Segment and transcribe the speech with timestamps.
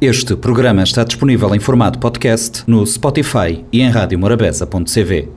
[0.00, 5.28] Este programa está disponível em formato podcast no Spotify e em radiomorabeza.cv.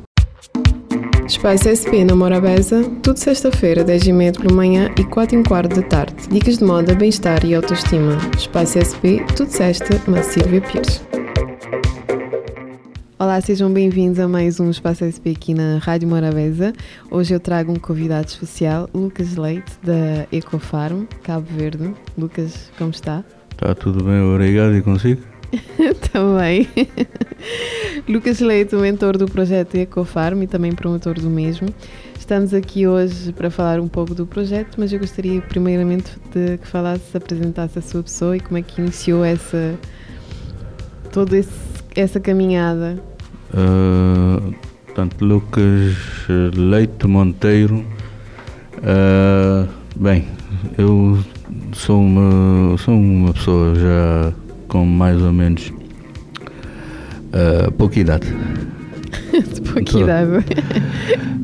[1.27, 6.15] Espaço SP na Morabeza, tudo sexta-feira, 10h30 pela manhã e 4 h quarto da tarde.
[6.29, 8.17] Dicas de moda, bem-estar e autoestima.
[8.37, 11.01] Espaço SP, tudo sexta, na Silvia Pires.
[13.19, 16.71] Olá, sejam bem-vindos a mais um Espaço SP aqui na Rádio Morabeza.
[17.11, 21.93] Hoje eu trago um convidado especial, Lucas Leite, da Ecofarm, Cabo Verde.
[22.17, 23.25] Lucas, como está?
[23.63, 25.21] Está tudo bem, obrigado e consigo?
[26.11, 26.67] também.
[28.09, 31.69] Lucas Leite, mentor do projeto Ecofarm e também promotor do mesmo.
[32.19, 36.67] Estamos aqui hoje para falar um pouco do projeto, mas eu gostaria primeiramente de que
[36.67, 39.79] falasse, apresentasse a sua pessoa e como é que iniciou essa
[41.13, 41.39] toda
[41.95, 43.01] essa caminhada.
[43.53, 44.53] Uh,
[44.87, 45.95] portanto, Lucas
[46.53, 47.77] Leite Monteiro.
[48.79, 50.27] Uh, bem,
[50.77, 51.23] eu
[51.73, 54.33] sou uma, sou uma pessoa já
[54.67, 55.71] com mais ou menos
[57.33, 58.27] uh, pouca idade.
[59.31, 60.45] De pouca idade.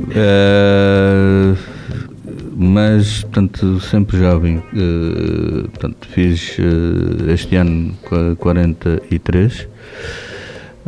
[0.10, 1.58] Uh,
[2.56, 4.58] mas, portanto, sempre jovem.
[4.74, 7.94] Uh, portanto, fiz uh, este ano
[8.38, 9.68] 43.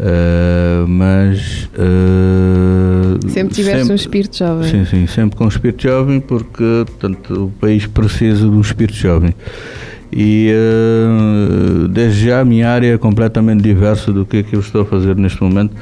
[0.02, 4.68] Uh, mas uh, sempre tiveste sempre, um espírito jovem.
[4.68, 8.98] Sim, sim, sempre com um espírito jovem porque portanto, o país precisa de um espírito
[8.98, 9.36] jovem.
[10.12, 14.60] E uh, desde já a minha área é completamente diversa do que é que eu
[14.60, 15.76] estou a fazer neste momento.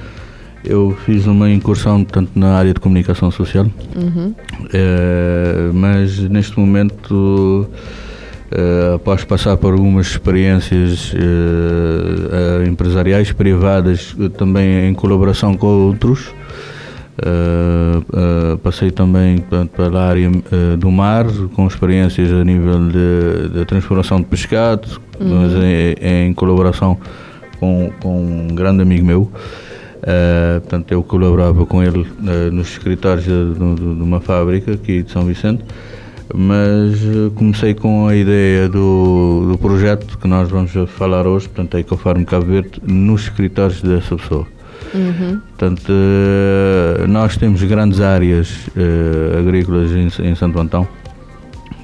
[0.66, 3.68] Eu fiz uma incursão tanto na área de comunicação social.
[3.96, 4.36] Uhum.
[5.74, 7.70] mas neste momento
[8.52, 11.18] Uh, após passar por algumas experiências uh,
[12.64, 16.34] uh, empresariais privadas, também em colaboração com outros.
[18.64, 20.32] passei também portanto, pela área
[20.80, 25.42] do mar, com experiências a nível de, de transformação de pescado, uhum.
[25.42, 26.98] mas em, em, colaboração
[27.60, 29.32] com, com um grande amigo meu.
[30.62, 32.08] portanto, eu colaborava com ele
[32.52, 35.64] nos escritórios de, de, de uma fábrica aqui de São Vicente
[36.34, 41.76] mas eh, comecei com a ideia do, do projeto que nós vamos falar hoje, portanto,
[41.76, 44.48] a Ecofarm Cabo Verde, nos escritórios dessa pessoa.
[44.94, 45.40] Uhum.
[45.40, 50.88] Portanto, eh, nós temos grandes áreas uh, agrícolas em, em, Santo Antão,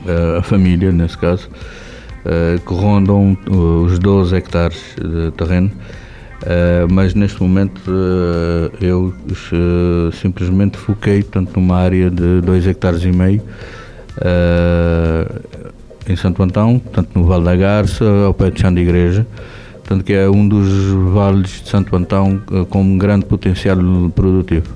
[0.06, 3.38] uh, a família, nesse caso, uh, que rondam
[3.86, 5.72] os 12 hectares de terreno.
[6.92, 7.82] mas neste momento
[8.80, 9.12] eu
[10.14, 13.42] simplesmente foquei tanto numa área de 2 hectares e meio
[14.18, 15.42] uh,
[16.08, 19.26] em Santo Antão, portanto no Vale da Garça, ao pé de Chão de Igreja,
[19.74, 20.68] portanto que é um dos
[21.14, 23.78] vales de Santo Antão uh, com um grande potencial
[24.14, 24.74] produtivo.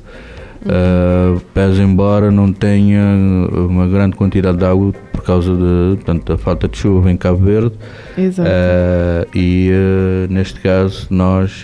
[0.61, 3.01] Uh, pese embora não tenha
[3.49, 7.38] uma grande quantidade de água por causa de, portanto, da falta de chuva em Cabo
[7.38, 7.72] Verde.
[8.17, 8.49] Exato.
[8.49, 11.63] Uh, e uh, neste caso nós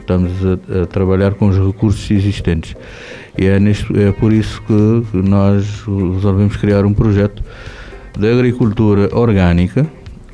[0.00, 2.76] estamos a, a, trabalhar com os recursos existentes.
[3.40, 5.82] E é, neste, é por isso que nós
[6.14, 7.42] resolvemos criar um projeto
[8.18, 9.86] de agricultura orgânica.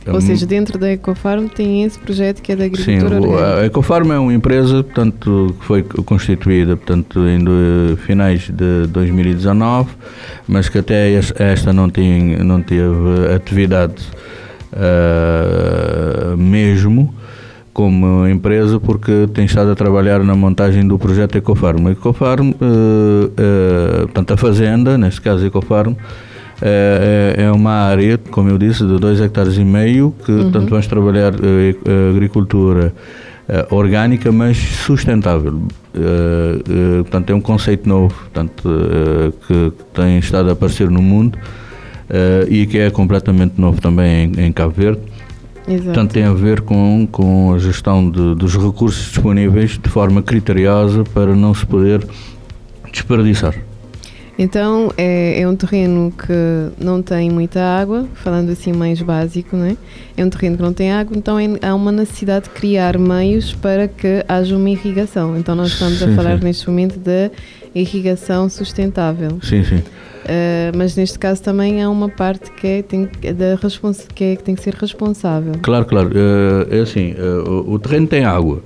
[0.09, 3.61] Ou seja, dentro da Ecofarm tem esse projeto que é da agricultura Sim, orgânica.
[3.61, 9.88] a Ecofarm é uma empresa portanto, que foi constituída portanto, em do, finais de 2019,
[10.49, 14.05] mas que até esta não, tinha, não teve atividade
[14.73, 17.15] uh, mesmo
[17.76, 21.88] como empresa porque tem estado a trabalhar na montagem do projeto Ecofarm.
[21.88, 25.92] Ecofarm, uh, uh, portanto a fazenda, neste caso Ecofarm,
[26.62, 30.44] é, é uma área, como eu disse, de 2 hectares e meio, que uhum.
[30.44, 31.34] portanto vamos trabalhar
[32.14, 32.94] agricultura
[33.70, 35.60] orgânica, mas sustentável.
[35.94, 38.62] Uh, portanto, é um conceito novo portanto,
[39.47, 41.38] que, que, tem estado a aparecer no mundo
[42.48, 45.16] e que é completamente novo também em, em Cabo Verde.
[45.69, 45.84] Exato.
[45.84, 51.03] Portanto, tem a ver com, com a gestão de, dos recursos disponíveis de forma criteriosa
[51.12, 52.06] para não se poder
[52.93, 53.54] desperdiçar.
[54.38, 59.65] Então é, é, um terreno que não tem muita água, falando assim mais básico, não
[59.65, 59.76] é?
[60.15, 63.55] É um terreno que não tem água, então é, há uma necessidade de criar meios
[63.55, 65.38] para que haja uma irrigação.
[65.38, 66.44] Então nós estamos sim, a falar sim.
[66.44, 67.31] neste momento da
[67.75, 69.38] irrigação sustentável.
[69.43, 69.82] Sim, sim.
[70.26, 73.56] Uh, mas neste caso também há uma parte que é, tem, da
[74.12, 75.52] que, é, que tem que ser responsável.
[75.62, 76.08] Claro, claro.
[76.08, 78.61] Uh, é assim, uh, o, o, terreno tem água,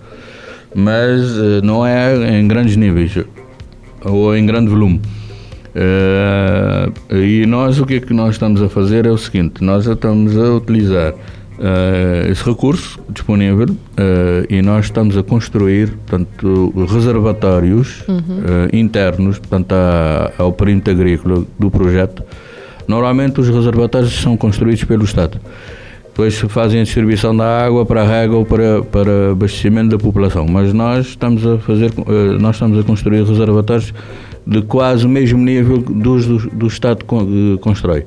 [0.75, 3.13] mas não é em grandes níveis
[4.03, 5.03] ou em grande volume.
[7.11, 10.39] e nós, o que é que nós estamos a fazer é o seguinte, nós estamos
[10.39, 11.13] a utilizar
[11.61, 18.17] uh, esse recurso disponível uh, e nós estamos a construir portanto, reservatórios uhum.
[18.17, 19.75] uh, internos portanto,
[20.39, 22.23] ao perímetro agrícola do projeto.
[22.89, 25.39] Normalmente os reservatórios são construídos pelo Estado.
[26.09, 30.47] depois fazem a distribuição da água para a rega ou para, para abastecimento da população.
[30.49, 31.93] Mas nós estamos a fazer,
[32.41, 33.95] nós estamos a construir reservatórios
[34.45, 37.05] de quase o mesmo nível dos do, do Estado
[37.61, 38.05] constrói.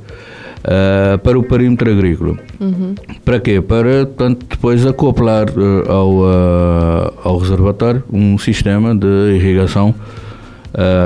[0.64, 2.38] Uh, para o perímetro agrícola.
[2.58, 2.96] Uhum.
[3.26, 3.60] Para quê?
[3.60, 9.94] Para tanto, depois acoplar uh, ao, uh, ao reservatório um sistema de irrigação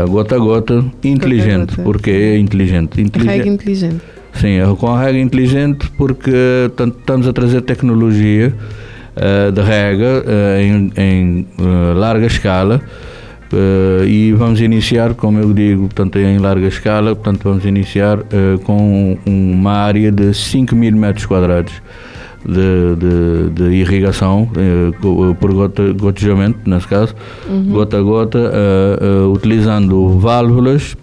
[0.09, 1.71] gota a gota inteligente.
[1.71, 3.01] Gota, Porque é inteligente.
[3.01, 3.38] inteligente.
[3.38, 4.01] Rega inteligente.
[4.33, 8.53] Sim, é com a rega inteligente porque tanto, estamos a trazer tecnologia
[9.53, 10.24] de rega
[10.62, 11.48] em, em
[11.95, 12.81] larga escala
[13.51, 18.59] Uh, e vamos iniciar, como eu digo, portanto, em larga escala, portanto, vamos iniciar uh,
[18.63, 21.71] com uma área de 5 mil metros quadrados
[22.45, 27.15] de, de, de irrigação uh, por gota, gotejamento, nesse caso,
[27.47, 27.71] uhum.
[27.71, 28.51] gota a gota,
[29.33, 30.95] utilizando válvulas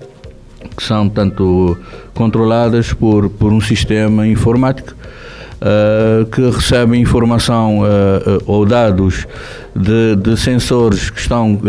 [0.77, 1.77] que são tanto
[2.13, 4.95] controladas por, por um sistema informático
[5.61, 9.27] uh, que recebem informação uh, ou dados
[9.75, 11.61] de, de, sensores que estão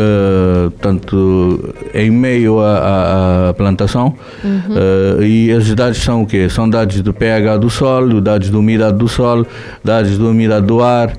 [0.80, 5.24] tanto em meio à, à plantação uhum.
[5.24, 6.48] e esses dados são o quê?
[6.48, 9.48] São dados do pH do solo, dados da umidade do solo,
[9.84, 11.14] dados da umidade do ar,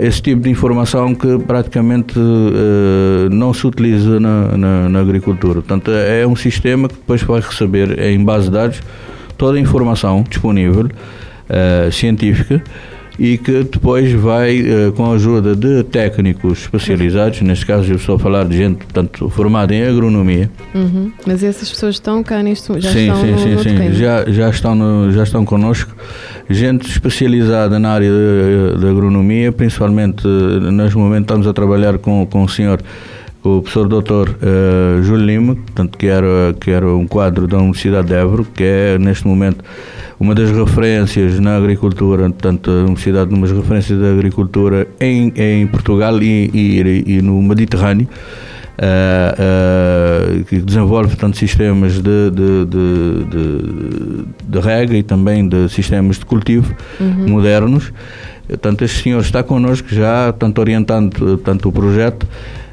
[0.00, 2.18] esse tipo de informação que praticamente
[3.30, 5.56] não se utiliza na, na, na agricultura.
[5.60, 8.80] Portanto, é um sistema que depois vai receber em base de dados
[9.36, 10.88] toda a informação disponível
[11.48, 12.62] uh, científica
[13.18, 18.16] e que depois vai, uh, com a ajuda de técnicos especializados, neste caso eu estou
[18.16, 20.50] a falar de gente tanto formada em agronomia.
[20.74, 21.10] Uhum.
[21.26, 23.92] Mas essas pessoas estão cá neste já sim, estão sim, no, sim, no sim.
[23.94, 25.94] Já, já, estão no, já estão connosco.
[26.48, 32.26] Gente especializada na área de, de agronomia, principalmente uh, neste momento estamos a trabalhar com,
[32.26, 32.80] com o senhor
[33.46, 38.08] o professor doutor uh, Júlio Lima, portanto, que, era, que era um quadro da Universidade
[38.08, 39.64] de Évora, que é neste momento
[40.18, 45.66] uma das referências na agricultura, portanto, a universidade de umas referências da agricultura em, em
[45.66, 48.08] Portugal e, e, e no Mediterrâneo.
[48.76, 55.66] Uh, uh, que desenvolve portanto, sistemas de, de, de, de, de rega e também de
[55.70, 57.26] sistemas de cultivo uhum.
[57.26, 57.90] modernos.
[58.46, 62.26] Portanto, este senhor está connosco já, tanto orientando tanto o projeto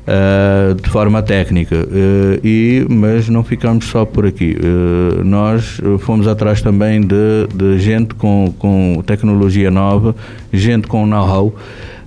[0.08, 1.76] uh, de forma técnica.
[1.76, 4.56] Uh, e, mas não ficamos só por aqui.
[4.58, 10.16] Uh, nós fomos atrás também de, de gente com, com tecnologia nova,
[10.52, 11.54] gente com know-how.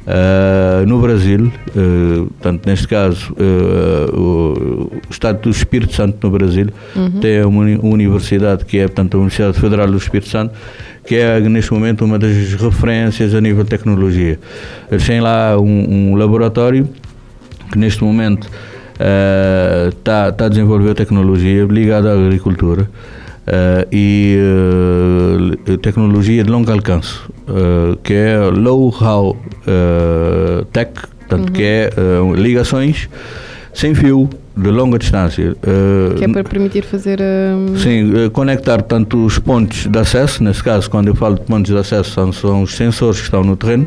[0.07, 6.31] Uh, no Brasil, uh, portanto, neste caso, uh, o, o, Estado do Espírito Santo no
[6.31, 7.19] Brasil uhum.
[7.19, 10.55] tem uma universidade que é, portanto, a Universidade Federal do Espírito Santo,
[11.05, 14.39] que é neste momento uma das referências a nível de tecnologia.
[14.93, 16.89] Eles têm lá um, um laboratório
[17.71, 18.49] que neste momento
[19.89, 24.39] está uh, tá a desenvolver tecnologia ligada à agricultura uh, e
[25.69, 27.21] uh, tecnologia de longo alcance,
[28.03, 29.37] que é low-how
[30.73, 31.55] tech, portanto, uhum.
[31.55, 31.91] que é
[32.37, 33.09] ligações
[33.73, 35.55] sem fio de longa distância.
[36.17, 37.21] que é para permitir fazer.
[37.77, 41.79] Sim, conectar tanto os pontos de acesso, nesse caso, quando eu falo de pontos de
[41.79, 43.87] acesso, são, são os sensores que estão no terreno,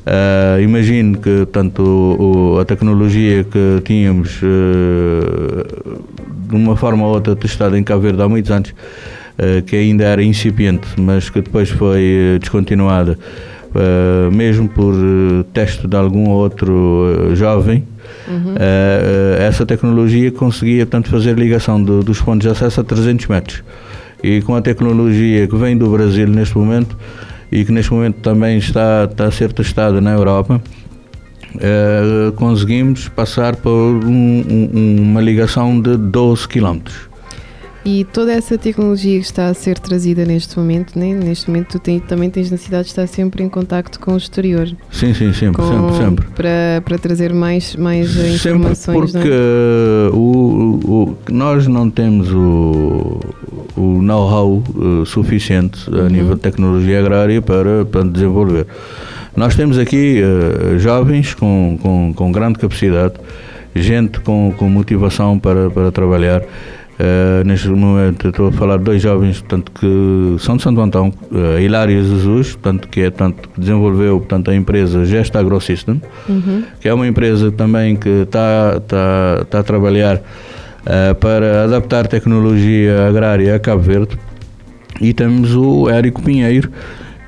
[0.00, 6.00] Uh, imagino que tanto o, a tecnologia que tínhamos uh,
[6.48, 10.04] de uma forma ou outra testada em Cabo Verde há muitos anos, uh, que ainda
[10.04, 13.18] era incipiente, mas que depois foi descontinuada,
[14.32, 14.94] mesmo por
[15.52, 17.84] teste de algum outro jovem,
[18.26, 18.54] uhum.
[19.38, 23.62] essa tecnologia conseguia tanto fazer ligação do, dos pontos de acesso a 300 metros.
[24.24, 26.96] E com a tecnologia que vem do Brasil neste momento,
[27.50, 30.60] e que neste momento também está, está a ser testada na Europa,
[31.58, 37.09] eh, conseguimos passar por um, um, uma ligação de 12 quilómetros.
[37.92, 41.12] E toda essa tecnologia que está a ser trazida neste momento, né?
[41.12, 44.68] neste momento tu tem, também tens necessidade de estar sempre em contacto com o exterior.
[44.92, 46.26] Sim, sim, sempre, com, sempre, sempre.
[46.28, 49.10] Para, para trazer mais, mais informações.
[49.10, 49.28] Sempre porque
[50.12, 50.20] não?
[50.20, 53.18] o, o, nós não temos o,
[53.76, 56.08] o know-how uh, suficiente a uhum.
[56.10, 58.68] nível de tecnologia agrária para, para desenvolver.
[59.34, 63.14] Nós temos aqui uh, jovens com, com, com grande capacidade,
[63.74, 66.44] gente com, com motivação para, para trabalhar.
[67.00, 71.10] Uh, neste momento estou a falar de dois jovens portanto, que são de Santo Antão,
[71.32, 76.62] uh, Hilário Jesus, portanto, que é, portanto, desenvolveu portanto, a empresa Gesta AgroSystem, uhum.
[76.78, 83.08] que é uma empresa também que está tá, tá a trabalhar uh, para adaptar tecnologia
[83.08, 84.18] agrária a Cabo Verde.
[85.00, 86.70] E temos o Érico Pinheiro,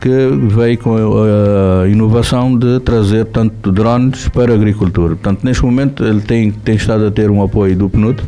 [0.02, 0.08] que
[0.54, 5.14] veio com a, inovação de trazer tanto drones para a agricultura.
[5.14, 8.22] Portanto, neste momento ele tem, tem estado a ter um apoio do PNUD,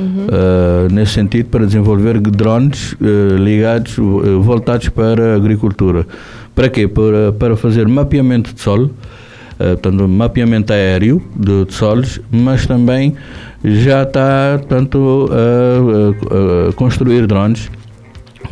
[0.00, 6.06] uh, nesse sentido, para desenvolver drones uh, ligados, uh, voltados para a agricultura
[6.54, 6.88] Para quê?
[6.88, 13.14] Para, para fazer mapeamento de solo, uh, portanto, mapeamento aéreo de, de solos, mas também
[13.64, 17.70] já está tanto a construir drones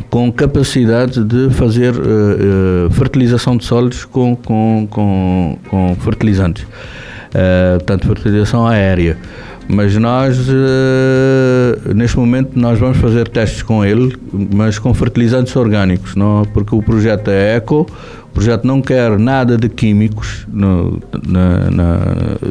[0.09, 7.77] com capacidade de fazer uh, uh, fertilização de solos com, com, com, com fertilizantes, uh,
[7.77, 9.17] portanto fertilização aérea.
[9.71, 10.47] Mas nós,
[11.95, 14.17] neste momento, nós vamos fazer testes com ele,
[14.51, 17.85] mas com fertilizantes orgânicos, não, porque o projeto é eco,
[18.25, 21.97] o projeto não quer nada de químicos no, na, na,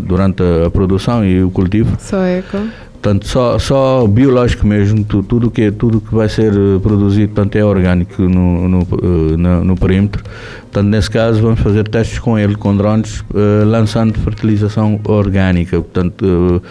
[0.00, 1.96] durante a produção e o cultivo.
[1.98, 2.58] Só eco.
[3.00, 7.54] Portanto, só, só biológico mesmo, tu, tudo que, tudo que vai ser eh, produzido portanto,
[7.54, 10.24] é orgânico no, no, eh, no, no perímetro.
[10.62, 16.22] Portanto, nesse caso, vamos fazer testes com ele, com drones, uh, lançando fertilização orgânica, portanto,
[16.26, 16.62] uh,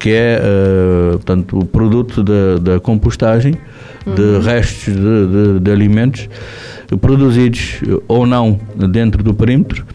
[0.00, 3.54] que é uh, portanto, o produto da, da compostagem
[4.04, 4.14] uhum.
[4.14, 6.28] de restos de, de, de alimentos
[7.00, 8.58] produzidos ou não
[8.90, 9.86] dentro do perímetro,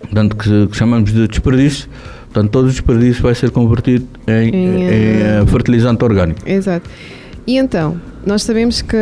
[0.00, 1.88] portanto, que, que chamamos de desperdício
[2.32, 6.48] Portanto, todo o desperdício vai ser convertido em, em, em uh, fertilizante orgânico.
[6.48, 6.88] Exato.
[7.44, 8.96] E então, nós sabemos que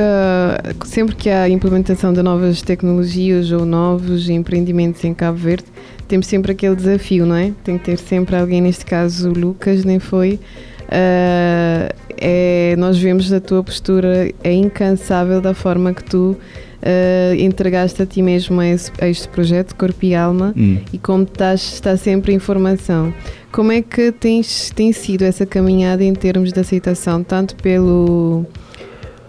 [0.87, 5.67] sempre que há implementação de novas tecnologias ou novos empreendimentos em Cabo Verde,
[6.09, 7.53] temos sempre aquele desafio, não é?
[7.63, 10.41] Tem que ter sempre alguém, neste caso o Lucas, nem foi.
[10.85, 16.35] Uh, é, nós vemos a tua postura é incansável da forma que tu
[16.83, 20.79] uh, entregaste a ti mesmo a, esse, a este projeto, Corpo e Alma, hum.
[20.93, 23.13] e como estás, está sempre em formação.
[23.53, 28.47] Como é que tens, tem sido essa caminhada em termos de aceitação, tanto pelo,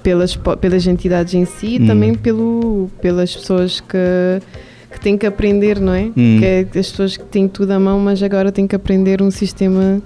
[0.01, 1.88] pelas, pelas entidades em si, e hum.
[1.88, 3.98] também pelo, pelas pessoas que
[4.91, 6.10] que têm que aprender, não é?
[6.15, 6.38] Hum.
[6.39, 9.31] Que é as pessoas que têm tudo à mão, mas agora têm que aprender um
[9.31, 10.01] sistema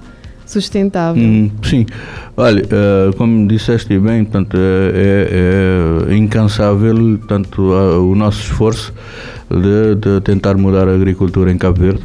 [0.45, 1.23] sustentável.
[1.23, 1.85] Hum, sim,
[2.35, 8.93] olha, uh, como disseste bem, portanto, é, é, é incansável tanto uh, o nosso esforço
[9.49, 12.03] de, de, tentar mudar a agricultura em Cabo Verde.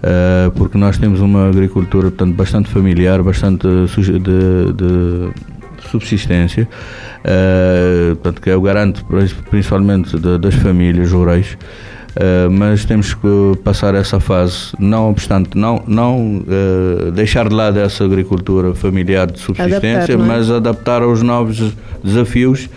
[0.00, 4.18] Uh, porque nós temos uma agricultura portanto, bastante familiar, bastante de,
[4.72, 5.30] de
[5.90, 6.66] subsistência,
[8.14, 9.04] portanto, que é o garante
[9.50, 11.58] principalmente de, das famílias rurais.
[12.10, 17.78] Uh, mas temos que passar essa fase, não obstante, não, não uh, deixar de lado
[17.78, 20.16] essa agricultura familiar de subsistência, adaptar, é?
[20.16, 22.68] mas adaptar aos novos desafios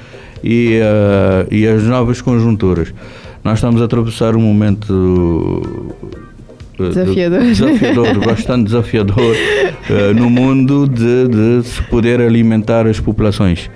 [0.43, 2.93] e, uh, e às novas conjunturas.
[3.43, 5.61] Nós estamos a atravessar um momento
[6.77, 9.35] desafiador, desafiador bastante desafiador
[10.15, 13.69] no mundo de, de se poder alimentar as populações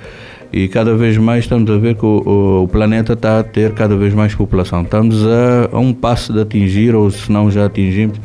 [0.52, 3.96] e cada vez mais estamos a ver que o, o, planeta está a ter cada
[3.96, 4.82] vez mais população.
[4.82, 8.20] Estamos a, a um passo de atingir, ou se não já atingimos,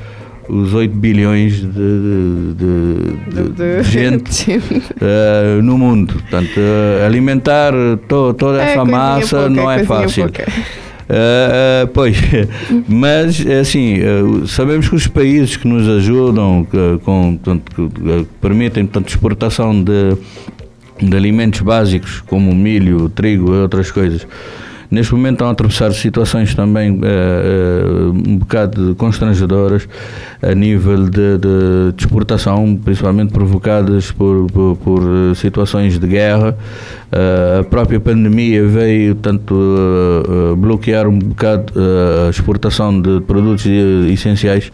[0.48, 6.14] os 8 bilhões de, de, de, de gente uh, no mundo.
[6.14, 7.72] Portanto, uh, alimentar
[8.08, 10.26] to, toda é, essa massa pouca, não é fácil.
[10.26, 12.16] Uh, pois,
[12.88, 13.96] mas assim,
[14.46, 20.16] sabemos que os países que nos ajudam, que, com, portanto, que, permitem portanto, exportação de,
[21.02, 24.26] de alimentos básicos como milho, trigo e outras coisas.
[24.92, 29.88] Neste momento estão a atravessar situações também eh, eh, um bocado constrangedoras
[30.42, 35.02] a nível de, de, de exportação, principalmente provocadas por, por, por
[35.34, 36.54] situações de guerra.
[37.10, 41.72] Uh, a própria pandemia veio tanto uh, bloquear um bocado
[42.26, 43.64] a exportação de produtos
[44.10, 44.70] essenciais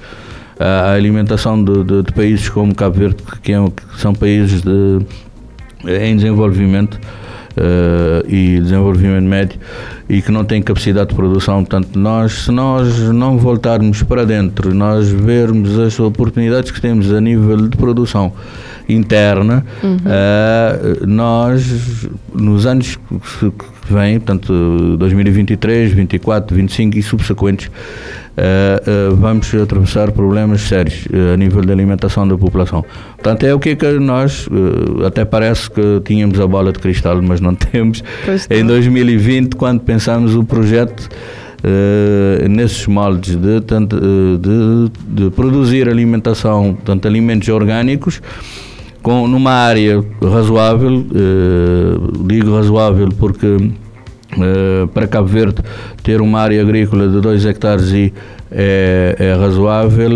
[0.59, 4.99] à alimentação de, de, de países como Cabo Verde, que, é, que são países de
[5.85, 6.99] em desenvolvimento
[7.57, 9.59] uh, e desenvolvimento médio
[10.09, 11.65] e que não tem capacidade de produção.
[11.65, 17.21] Portanto, nós, se nós não voltarmos para dentro, nós vermos as oportunidades que temos a
[17.21, 18.33] nível de produção
[18.89, 19.97] interna, uhum.
[19.97, 27.71] uh, nós, nos anos que vêm, portanto, 2023, 24, 25 e subsequentes, uh,
[29.13, 32.85] uh, vamos atravessar problemas sérios a nível de alimentação da população.
[33.17, 34.49] Portanto, é o que é que nós,
[35.07, 38.03] até parece que tínhamos a bola de cristal, mas não temos.
[38.49, 41.09] Em 2020, quando pensamos o projeto,
[41.59, 48.23] Uh, nesses moldes de, de, de, produzir alimentação, tanto alimentos orgânicos,
[49.03, 53.73] com, numa área razoável, uh, digo razoável porque
[54.37, 55.63] Uh, para Cabo Verde
[56.03, 58.13] ter uma área agrícola de 2 hectares e
[58.53, 60.11] é, é, razoável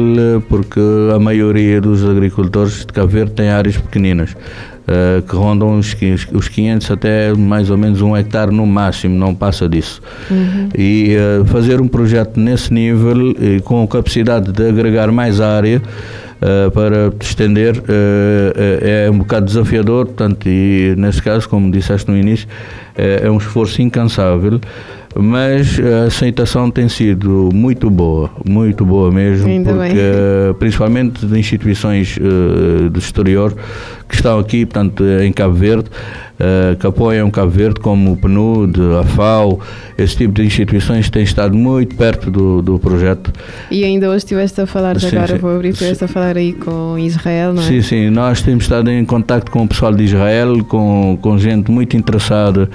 [0.50, 0.78] porque
[1.16, 5.96] a maioria dos agricultores de Cabo Verde tem áreas pequeninas uh, que rondam os,
[6.30, 10.02] os 500 até mais ou menos um hectare no máximo, não passa disso.
[10.30, 10.68] Uhum.
[10.76, 15.80] E fazer um projeto nesse nível e com capacidade de agregar mais área
[16.42, 17.82] uh, para estender uh,
[18.82, 22.48] é um bocado desafiador, portanto, e nesse caso, como disseste no início,
[22.94, 24.60] é um esforço incansável.
[25.14, 30.54] Mas a aceitação tem sido muito boa, muito boa mesmo, Ainda porque bem.
[30.58, 33.54] principalmente de instituições uh, do exterior
[34.08, 38.78] que estão aqui, portanto, em Cabo Verde, uh, que apoiam Cabo Verde, como o PNUD,
[39.00, 39.58] a FAO,
[39.96, 43.32] esse tipo de instituições têm estado muito perto do, do projeto.
[43.70, 45.38] E ainda hoje estiveste a falar, Sim, agora sim.
[45.38, 47.66] vou abrir, estiveste a falar aí com Israel, não é?
[47.66, 51.70] Sim, sim, nós temos estado em contato com o pessoal de Israel, com, com gente
[51.70, 52.68] muito interessada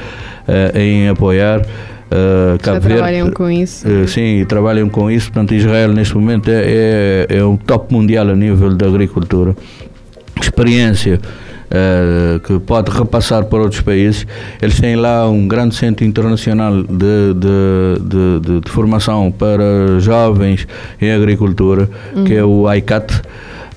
[0.48, 1.62] uh, em apoiar.
[2.10, 3.88] Uh, Já Cabo trabalham Verde, com isso.
[3.88, 5.32] Uh, sim, trabalham com isso.
[5.32, 9.56] Portanto, Israel neste momento é, é, é um top mundial a nível da agricultura.
[10.42, 11.20] Experiência
[11.68, 14.26] uh, que pode repassar para outros países.
[14.62, 20.68] Eles têm lá um grande centro internacional de, de, de, de, de formação para jovens
[21.02, 22.24] em agricultura, uhum.
[22.24, 23.22] que é o ICAT.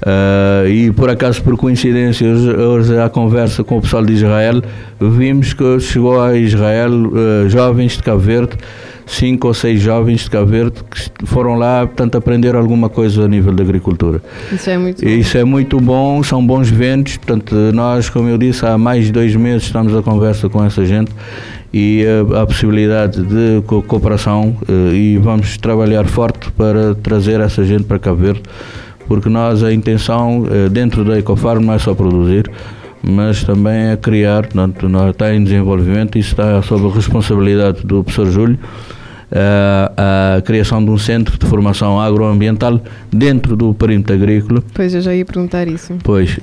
[0.00, 4.62] Uh, e por acaso, por coincidência, hoje, hoje à conversa com o pessoal de Israel,
[4.98, 8.56] vimos que chegou a Israel uh, jovens de Cabo Verde,
[9.06, 13.28] cinco ou seis jovens de Cabo Verde, que foram lá, portanto, aprender alguma coisa a
[13.28, 14.22] nível da agricultura.
[14.50, 15.10] Isso é muito bom.
[15.10, 19.12] Isso é muito bom, são bons ventos, portanto, nós, como eu disse, há mais de
[19.12, 21.12] dois meses estamos a conversa com essa gente
[21.74, 24.56] e uh, há possibilidade de co cooperação
[24.92, 28.42] e vamos trabalhar forte para trazer essa gente para Cabo Verde
[29.10, 32.48] porque nós a intenção dentro da Ecofarm não é só produzir,
[33.02, 38.30] mas também é criar, portanto, está em desenvolvimento, isso está sob a responsabilidade do professor
[38.30, 38.56] Júlio,
[39.32, 42.80] a, a criação de um centro de formação agroambiental
[43.12, 44.62] dentro do perímetro agrícola.
[44.74, 45.96] Pois eu já ia perguntar isso.
[46.02, 46.38] Pois,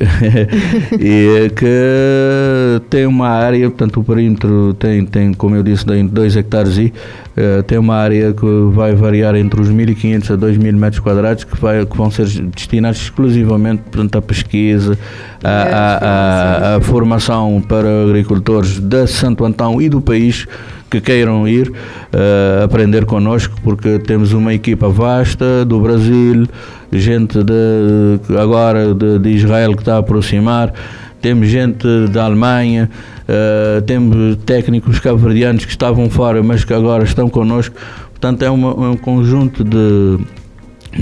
[1.00, 6.36] e que tem uma área, portanto o perímetro tem, tem como eu disse, tem 2
[6.38, 6.94] hectares e
[7.38, 11.60] uh, tem uma área que vai variar entre os 1.500 a 2.000 metros quadrados que,
[11.60, 14.98] vai, que vão ser destinados exclusivamente portanto, à pesquisa,
[15.44, 20.48] à, à, à, à formação para agricultores de Santo Antão e do país
[20.90, 26.48] que queiram ir uh, aprender connosco, porque temos uma equipa vasta do Brasil,
[26.92, 30.74] gente de, agora de, de Israel que está a aproximar,
[31.22, 32.90] temos gente da Alemanha,
[33.28, 37.76] uh, temos técnicos cabo-verdianos que estavam fora, mas que agora estão connosco.
[38.12, 40.18] Portanto, é uma, um conjunto de,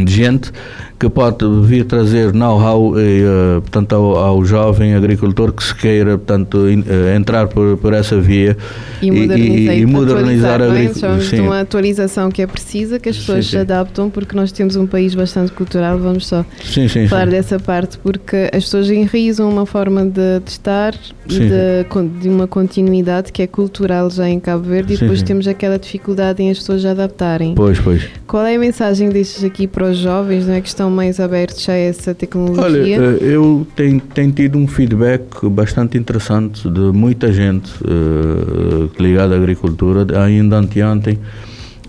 [0.04, 0.52] de gente
[0.98, 6.70] que pode vir trazer know-how uh, portanto, ao, ao, jovem agricultor que se queira portanto,
[6.70, 8.56] in, uh, entrar por, por, essa via
[9.02, 11.22] e, modernizar, e, e modernizar a agricultura.
[11.22, 11.40] Sim.
[11.42, 14.88] uma atualização que é precisa, que as pessoas sim, se adaptam, porque nós temos um
[14.88, 19.66] país bastante cultural, vamos só sim, sim, falar dessa parte, porque as pessoas enraizam uma
[19.66, 20.96] forma de, de estar
[21.28, 25.48] e de, de, uma continuidade que é cultural já em Cabo Verde e depois temos
[25.48, 27.54] aquela dificuldade em as pessoas adaptarem.
[27.56, 28.08] Pois, pois.
[28.28, 31.68] Qual é a mensagem destes aqui para os jovens, não é que estão mais abertos
[31.68, 32.98] a essa tecnologia?
[33.00, 39.38] Olha, eu tenho, tenho tido um feedback bastante interessante de muita gente uh, ligada à
[39.38, 40.06] agricultura.
[40.24, 41.20] Ainda anteontem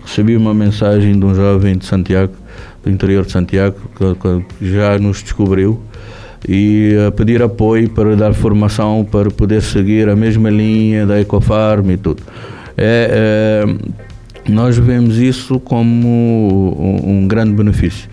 [0.05, 2.33] recebi uma mensagem de um jovem de Santiago,
[2.83, 5.81] do interior de Santiago, que, que já nos descobriu
[6.49, 11.91] e a pedir apoio para dar formação para poder seguir a mesma linha da Ecofarm
[11.91, 12.23] e tudo.
[12.77, 16.07] É, é, nós vemos isso como
[16.79, 18.09] um, um grande benefício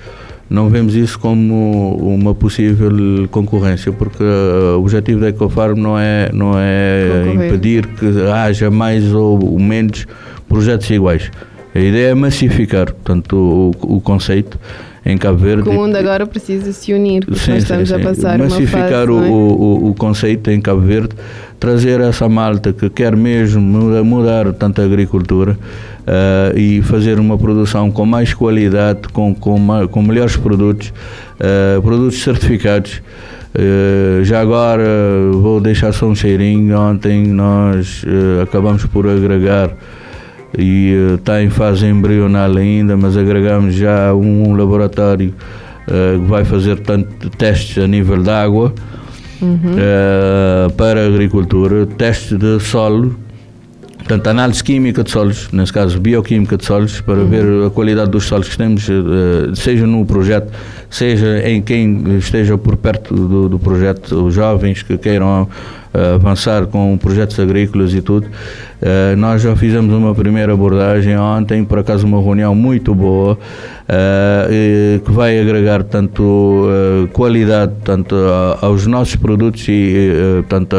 [0.53, 2.91] não vemos isso como uma possível
[3.31, 9.59] concorrência, porque o objetivo da Ecofarm não é, não é impedir que haja mais ou
[9.59, 10.05] menos
[10.47, 11.31] projetos iguais.
[11.73, 13.35] A ideia é massificar, portanto,
[13.81, 14.59] o, o conceito
[15.03, 15.67] em Cabo Verde.
[15.67, 18.01] O mundo agora precisa se unir, porque sim, nós estamos sim, sim.
[18.01, 21.15] a passar Massificar uma fase, o, o, o, conceito em Cabo Verde,
[21.59, 25.57] trazer essa malta que quer mesmo mudar, mudar tanto a agricultura
[26.07, 30.93] uh, e fazer uma produção com mais qualidade, com, com, com melhores produtos,
[31.39, 33.01] uh, produtos certificados.
[33.55, 34.83] Uh, já agora
[35.31, 36.77] vou deixar só um cheirinho.
[36.77, 38.03] Ontem nós
[38.41, 39.71] acabamos por agregar
[40.57, 45.33] e está em fase embrional ainda, mas agregamos já um, laboratório
[45.85, 48.73] que vai fazer tanto testes a nível de água
[49.43, 49.75] uhum.
[49.75, 53.15] uh, para a agricultura, testes de solo,
[54.03, 57.27] portanto análise química de solos, nesse caso bioquímica de solos, para uhum.
[57.27, 60.51] ver a qualidade dos solos que temos, uh, seja no projeto,
[60.89, 65.47] seja em quem esteja por perto do, do projeto, os jovens que queiram
[66.15, 68.25] avançar com projetos agrícolas e tudo.
[68.25, 73.37] Uh, nós já fizemos uma primeira abordagem ontem, por acaso uma reunião muito boa,
[75.03, 76.67] que vai agregar tanto
[77.11, 78.15] qualidade tanto
[78.61, 80.75] aos nossos produtos e tanto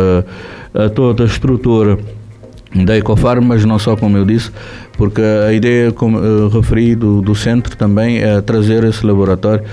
[0.74, 1.98] a, toda a estrutura
[2.74, 4.50] da Ecofarm, mas não só como eu disse,
[4.96, 9.64] porque a ideia, como referi, do, do centro também é trazer esse laboratório,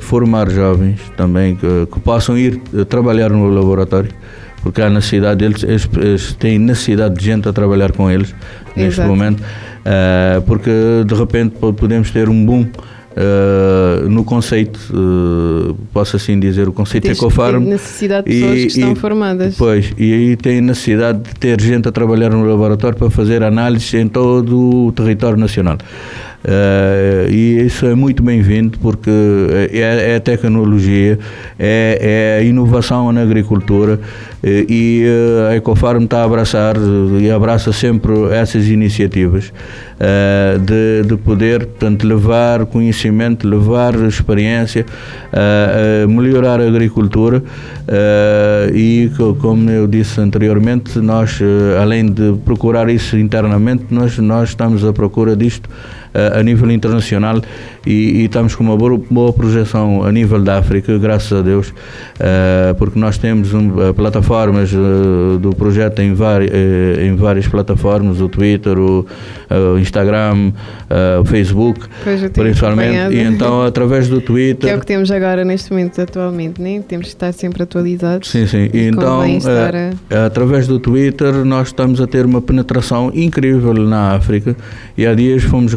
[0.00, 4.10] formar jovens também que, que possam ir trabalhar no laboratório
[4.62, 8.34] porque há necessidade deles, eles, eles têm necessidade de gente a trabalhar com eles
[8.76, 9.08] neste Exato.
[9.08, 10.70] momento, uh, porque
[11.06, 12.66] de repente podemos ter um boom
[13.10, 17.58] Uh, no conceito, uh, posso assim dizer, o conceito Tens Ecofarm.
[17.58, 19.56] Tem necessidade de pessoas e, que estão e, formadas.
[19.58, 23.92] Pois, e aí tem necessidade de ter gente a trabalhar no laboratório para fazer análises
[23.94, 25.76] em todo o território nacional.
[26.42, 29.10] Uh, e isso é muito bem-vindo porque
[29.72, 31.18] é, é tecnologia,
[31.58, 34.00] é, é, inovação na agricultura
[34.42, 35.04] e
[35.50, 36.76] a Ecofarm está a abraçar
[37.20, 39.52] e abraça sempre essas iniciativas
[40.00, 44.86] uh, de, de poder portanto, levar conhecimento, levar experiência,
[45.34, 47.42] uh, melhorar a agricultura
[48.72, 51.40] e como eu disse anteriormente, nós
[51.80, 55.68] além de procurar isso internamente, nós, nós estamos à procura disto
[56.14, 57.40] a nível internacional
[57.86, 61.68] e, e, estamos com uma boa, boa, projeção a nível da África, graças a Deus,
[61.68, 68.20] uh, porque nós temos um, plataformas uh, do projeto em, vari, uh, em várias plataformas,
[68.20, 69.06] o Twitter, o,
[69.80, 70.52] Instagram,
[71.20, 71.80] o Facebook,
[72.32, 74.68] principalmente, e então através do Twitter...
[74.68, 76.82] Que é o que temos agora neste momento atualmente, né?
[76.86, 78.30] temos que estar sempre atualizados.
[78.30, 80.26] Sim, sim, e então a...
[80.26, 84.54] através do Twitter nós estamos a ter uma penetração incrível na África
[84.96, 85.74] e há dias fomos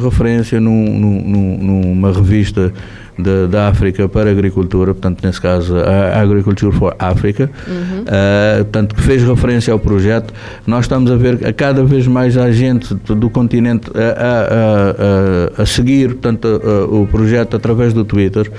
[0.59, 2.73] num, num, num uma revista
[3.17, 8.01] de, da África para a agricultura, portanto, nesse caso, a Agriculture for Africa, uhum.
[8.01, 10.33] uh, portanto, que fez referência ao projeto.
[10.65, 15.63] Nós estamos a ver a cada vez mais a gente do continente a, a, a,
[15.63, 16.47] a seguir portanto,
[16.89, 18.51] o projeto através do Twitter,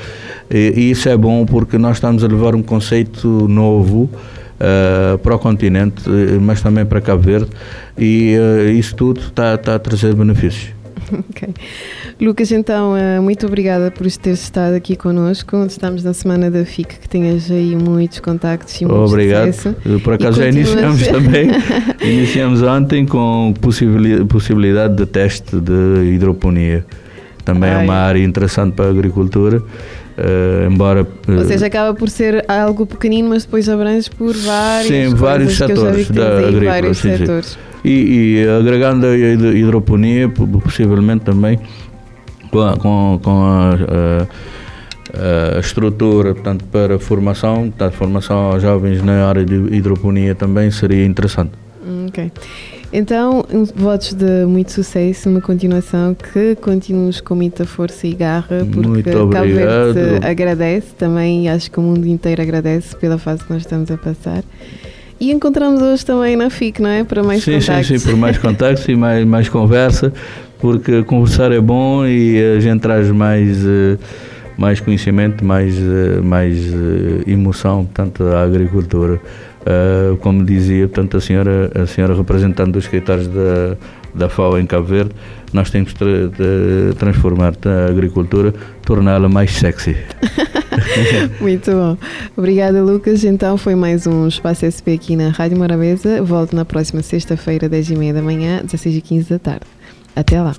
[0.50, 4.10] e, e isso é bom porque nós estamos a levar um conceito novo.
[4.54, 6.08] Uh, para o continente,
[6.40, 7.48] mas também para Cabo Verde,
[7.98, 10.73] e uh, isso tudo está, está a trazer benefícios.
[11.30, 11.48] Ok.
[12.20, 15.64] Lucas, então, uh, muito obrigada por teres estado aqui connosco.
[15.66, 19.52] Estamos na semana da FIC, que tenhas aí muitos contactos e muito Obrigado.
[19.52, 20.00] Sucesso.
[20.02, 21.48] Por acaso já iniciamos também.
[22.02, 23.54] iniciamos ontem com
[24.28, 26.84] possibilidade de teste de hidroponia.
[27.44, 27.82] Também Ai.
[27.82, 29.62] é uma área interessante para a agricultura.
[30.16, 34.86] Uh, embora uh, ou seja acaba por ser algo pequenino mas depois abrange por vários
[34.86, 37.46] sim vários setores da agricultura vários sim, setores.
[37.46, 37.73] Sim.
[37.84, 41.58] E, e, agregando a hidroponia possivelmente também
[42.50, 43.74] com a, com, com a,
[45.12, 50.70] a, a, estrutura portanto para formação portanto, formação aos jovens na área de hidroponia também
[50.70, 51.52] seria interessante.
[52.08, 52.32] Ok.
[52.96, 53.44] Então,
[53.74, 60.24] votos de muito sucesso, uma continuação que continues com muita força e garra, porque Verde
[60.24, 64.44] agradece também, acho que o mundo inteiro agradece pela fase que nós estamos a passar.
[65.20, 67.04] E encontramos hoje também na FIC, não é?
[67.04, 67.86] Para mais sim, contactos.
[67.86, 70.12] Sim, sim, por mais contactos e mais, mais conversa,
[70.58, 73.96] porque conversar é bom e a gente traz mais, eh,
[74.56, 79.20] mais conhecimento, mais, eh, mais eh, emoção, tanto à agricultura.
[80.20, 83.78] Como dizia, portanto, a senhora, a senhora representante dos escritórios da,
[84.14, 85.10] da FAO em Cabo Verde,
[85.52, 89.96] nós temos de, de transformar a agricultura, torná-la mais sexy.
[91.40, 91.96] Muito bom.
[92.36, 93.24] Obrigada, Lucas.
[93.24, 96.22] Então, foi mais um Espaço SP aqui na Rádio Morabeza.
[96.22, 99.66] Volto na próxima sexta-feira, 10h30 da manhã, 16h15 da tarde.
[100.16, 100.54] Até lá.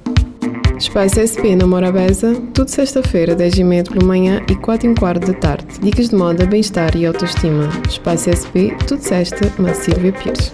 [0.78, 5.66] Espaço SP na Morabeza, tudo sexta-feira, 10h30 pela manhã e 4 h quarto da tarde.
[5.82, 7.70] Dicas de moda, bem-estar e autoestima.
[7.88, 10.54] Espaço SP, tudo sexta, na Silvia Pires.